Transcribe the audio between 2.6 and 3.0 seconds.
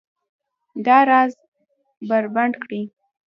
کړي